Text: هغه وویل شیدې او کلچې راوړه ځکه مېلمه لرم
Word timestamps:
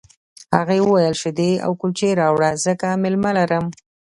هغه 0.55 0.75
وویل 0.81 1.15
شیدې 1.21 1.51
او 1.65 1.71
کلچې 1.81 2.09
راوړه 2.21 2.51
ځکه 2.65 2.87
مېلمه 3.03 3.31
لرم 3.39 3.65